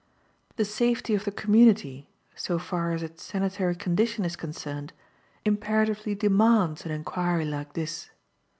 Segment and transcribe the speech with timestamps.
[0.55, 4.93] The safety of the community, so far as its sanitary condition is concerned,
[5.45, 8.09] imperatively demands an inquiry like this.